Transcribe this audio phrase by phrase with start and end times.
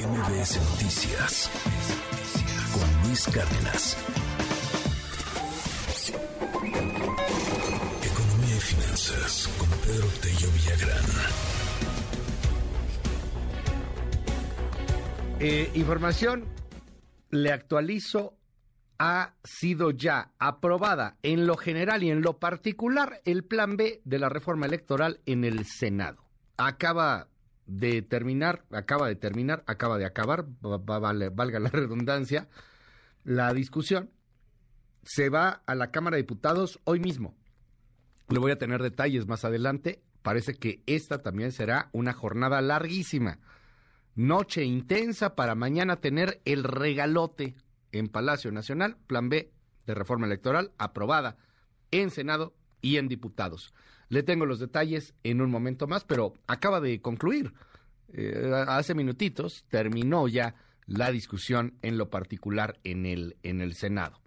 [0.00, 1.50] MBS Noticias
[2.72, 3.98] con Luis Cárdenas.
[8.02, 11.04] Economía y finanzas con Pedro Tello Villagrán.
[15.40, 16.46] Eh, información,
[17.28, 18.38] le actualizo,
[18.98, 24.18] ha sido ya aprobada en lo general y en lo particular el plan B de
[24.18, 26.24] la reforma electoral en el Senado.
[26.56, 27.29] Acaba
[27.70, 32.48] de terminar, acaba de terminar, acaba de acabar, valga la redundancia,
[33.22, 34.10] la discusión.
[35.04, 37.36] Se va a la Cámara de Diputados hoy mismo.
[38.28, 40.02] Le voy a tener detalles más adelante.
[40.22, 43.38] Parece que esta también será una jornada larguísima.
[44.16, 47.54] Noche intensa para mañana tener el regalote
[47.92, 49.52] en Palacio Nacional, plan B
[49.86, 51.36] de reforma electoral aprobada
[51.92, 53.72] en Senado y en diputados.
[54.10, 57.54] Le tengo los detalles en un momento más, pero acaba de concluir.
[58.12, 60.56] Eh, hace minutitos terminó ya
[60.86, 64.20] la discusión en lo particular en el, en el Senado.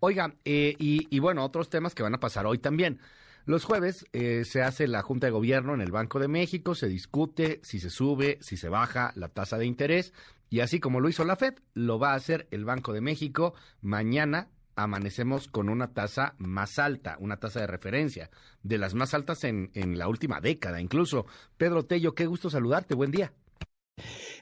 [0.00, 2.98] Oiga, eh, y, bueno, otros temas que van a pasar hoy también.
[3.44, 6.88] Los jueves eh, se hace la Junta de Gobierno en el Banco de México, se
[6.88, 10.12] discute si se sube, si se baja la tasa de interés,
[10.48, 13.54] y así como lo hizo la Fed, lo va a hacer el Banco de México
[13.80, 14.48] mañana
[14.82, 18.30] amanecemos con una tasa más alta, una tasa de referencia,
[18.62, 21.26] de las más altas en, la última década incluso.
[21.56, 23.32] Pedro Tello, qué gusto saludarte, buen día.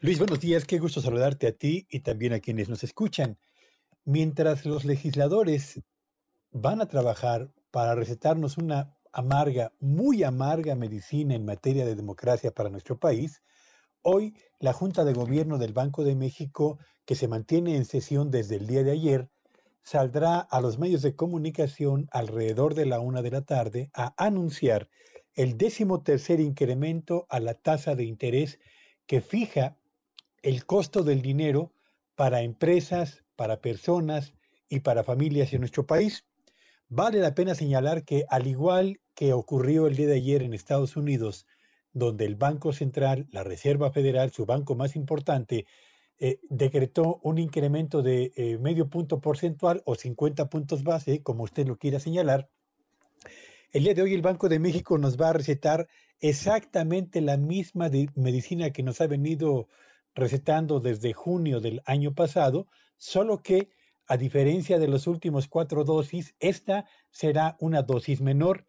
[0.00, 3.38] Luis, buenos días, qué gusto saludarte a ti y también a quienes nos escuchan.
[4.04, 5.80] Mientras los legisladores
[6.50, 12.70] van a trabajar para recetarnos una amarga, muy amarga medicina en materia de democracia para
[12.70, 13.42] nuestro país,
[14.02, 18.56] hoy la Junta de Gobierno del Banco de México, que se mantiene en sesión desde
[18.56, 19.28] el día de ayer,
[19.84, 24.88] saldrá a los medios de comunicación alrededor de la una de la tarde a anunciar
[25.34, 28.58] el décimo tercer incremento a la tasa de interés
[29.06, 29.76] que fija
[30.42, 31.72] el costo del dinero
[32.14, 34.32] para empresas, para personas
[34.68, 36.24] y para familias en nuestro país.
[36.88, 40.96] Vale la pena señalar que al igual que ocurrió el día de ayer en Estados
[40.96, 41.46] Unidos,
[41.92, 45.66] donde el Banco Central, la Reserva Federal, su banco más importante,
[46.18, 51.66] eh, decretó un incremento de eh, medio punto porcentual o 50 puntos base, como usted
[51.66, 52.48] lo quiera señalar.
[53.72, 55.88] El día de hoy el Banco de México nos va a recetar
[56.20, 59.68] exactamente la misma medicina que nos ha venido
[60.14, 63.70] recetando desde junio del año pasado, solo que
[64.06, 68.64] a diferencia de los últimos cuatro dosis, esta será una dosis menor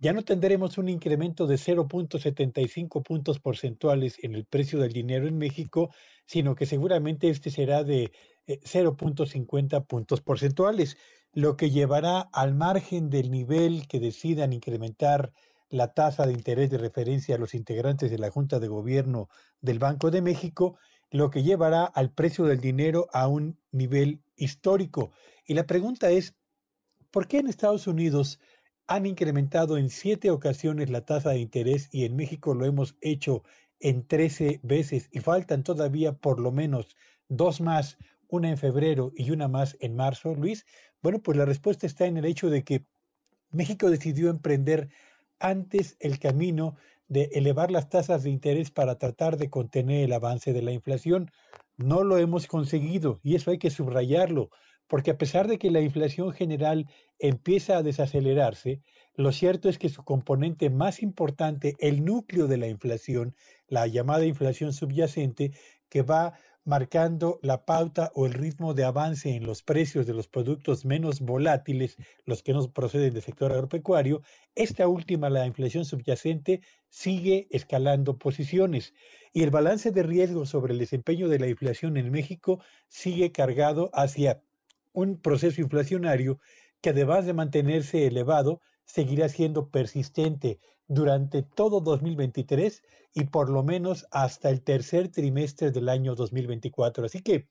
[0.00, 5.36] ya no tendremos un incremento de 0.75 puntos porcentuales en el precio del dinero en
[5.36, 5.90] México,
[6.24, 8.10] sino que seguramente este será de
[8.46, 10.96] 0.50 eh, puntos porcentuales,
[11.32, 15.32] lo que llevará al margen del nivel que decidan incrementar
[15.68, 19.28] la tasa de interés de referencia a los integrantes de la Junta de Gobierno
[19.60, 20.78] del Banco de México,
[21.10, 25.12] lo que llevará al precio del dinero a un nivel histórico.
[25.46, 26.34] Y la pregunta es,
[27.10, 28.40] ¿por qué en Estados Unidos
[28.90, 33.44] han incrementado en siete ocasiones la tasa de interés y en México lo hemos hecho
[33.78, 36.96] en 13 veces y faltan todavía por lo menos
[37.28, 40.66] dos más, una en febrero y una más en marzo, Luis?
[41.02, 42.84] Bueno, pues la respuesta está en el hecho de que
[43.52, 44.88] México decidió emprender
[45.38, 46.74] antes el camino
[47.06, 51.30] de elevar las tasas de interés para tratar de contener el avance de la inflación.
[51.76, 54.50] No lo hemos conseguido y eso hay que subrayarlo
[54.90, 56.88] porque a pesar de que la inflación general
[57.20, 58.82] empieza a desacelerarse,
[59.14, 63.36] lo cierto es que su componente más importante, el núcleo de la inflación,
[63.68, 65.52] la llamada inflación subyacente,
[65.88, 66.34] que va
[66.64, 71.20] marcando la pauta o el ritmo de avance en los precios de los productos menos
[71.20, 74.22] volátiles, los que no proceden del sector agropecuario,
[74.56, 78.92] esta última, la inflación subyacente, sigue escalando posiciones.
[79.32, 83.90] Y el balance de riesgo sobre el desempeño de la inflación en México sigue cargado
[83.92, 84.42] hacia
[84.92, 86.40] un proceso inflacionario
[86.80, 90.58] que además de mantenerse elevado, seguirá siendo persistente
[90.88, 92.82] durante todo 2023
[93.14, 97.04] y por lo menos hasta el tercer trimestre del año 2024.
[97.04, 97.48] Así que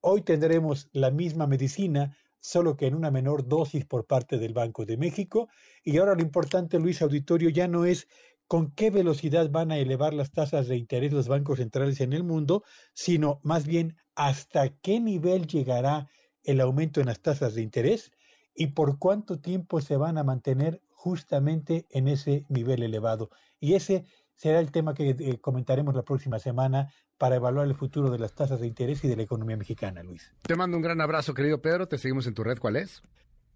[0.00, 4.86] hoy tendremos la misma medicina, solo que en una menor dosis por parte del Banco
[4.86, 5.48] de México.
[5.84, 8.08] Y ahora lo importante, Luis Auditorio, ya no es
[8.46, 12.24] con qué velocidad van a elevar las tasas de interés los bancos centrales en el
[12.24, 12.64] mundo,
[12.94, 16.08] sino más bien hasta qué nivel llegará
[16.44, 18.12] el aumento en las tasas de interés
[18.54, 23.30] y por cuánto tiempo se van a mantener justamente en ese nivel elevado.
[23.60, 24.04] Y ese
[24.34, 28.34] será el tema que eh, comentaremos la próxima semana para evaluar el futuro de las
[28.34, 30.32] tasas de interés y de la economía mexicana, Luis.
[30.42, 31.88] Te mando un gran abrazo, querido Pedro.
[31.88, 32.58] Te seguimos en tu red.
[32.58, 33.02] ¿Cuál es?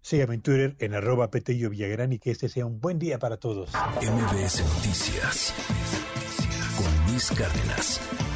[0.01, 3.37] Sígueme en Twitter en arroba Petello Villagrán y que este sea un buen día para
[3.37, 3.71] todos.
[4.01, 5.53] MBS Noticias
[6.75, 8.32] con Luis Cárdenas.